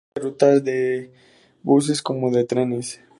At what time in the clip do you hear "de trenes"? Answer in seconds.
2.31-3.01